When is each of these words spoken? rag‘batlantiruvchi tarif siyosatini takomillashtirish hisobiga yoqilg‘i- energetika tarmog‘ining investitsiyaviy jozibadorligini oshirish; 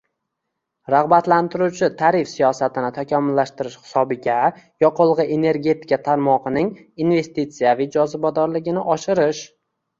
rag‘batlantiruvchi 0.93 1.89
tarif 1.99 2.31
siyosatini 2.31 2.89
takomillashtirish 2.95 3.77
hisobiga 3.83 4.39
yoqilg‘i- 4.87 5.29
energetika 5.37 6.03
tarmog‘ining 6.11 6.75
investitsiyaviy 7.07 7.95
jozibadorligini 8.01 8.91
oshirish; 8.99 9.47